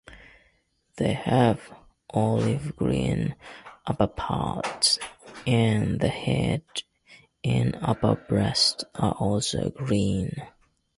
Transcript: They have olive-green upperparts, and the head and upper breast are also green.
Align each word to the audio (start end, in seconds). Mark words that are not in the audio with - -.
They 0.95 1.13
have 1.13 1.71
olive-green 2.09 3.35
upperparts, 3.85 4.97
and 5.45 5.99
the 5.99 6.07
head 6.07 6.63
and 7.43 7.75
upper 7.83 8.15
breast 8.15 8.83
are 8.95 9.11
also 9.13 9.69
green. 9.69 10.31